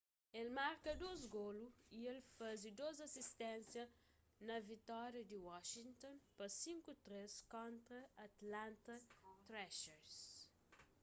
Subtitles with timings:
[0.39, 1.65] el marka 2 golu
[1.99, 3.83] y el faze 2 asisténsia
[4.47, 8.93] na vitória di washington pa 5-3 kontra atlanta
[9.45, 10.15] thrashers